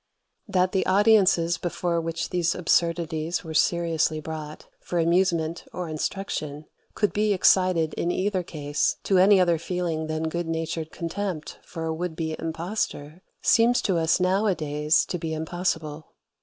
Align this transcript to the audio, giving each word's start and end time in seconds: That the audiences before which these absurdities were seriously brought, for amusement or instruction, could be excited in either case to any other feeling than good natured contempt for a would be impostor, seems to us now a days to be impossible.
That 0.47 0.71
the 0.71 0.87
audiences 0.87 1.59
before 1.59 2.01
which 2.01 2.31
these 2.31 2.55
absurdities 2.55 3.43
were 3.43 3.53
seriously 3.53 4.19
brought, 4.19 4.65
for 4.79 4.97
amusement 4.97 5.63
or 5.73 5.87
instruction, 5.87 6.65
could 6.95 7.13
be 7.13 7.33
excited 7.33 7.93
in 7.93 8.09
either 8.09 8.41
case 8.41 8.97
to 9.03 9.19
any 9.19 9.39
other 9.39 9.59
feeling 9.59 10.07
than 10.07 10.27
good 10.27 10.47
natured 10.47 10.91
contempt 10.91 11.59
for 11.61 11.85
a 11.85 11.93
would 11.93 12.15
be 12.15 12.35
impostor, 12.39 13.21
seems 13.43 13.79
to 13.83 13.99
us 13.99 14.19
now 14.19 14.47
a 14.47 14.55
days 14.55 15.05
to 15.05 15.19
be 15.19 15.35
impossible. 15.35 16.07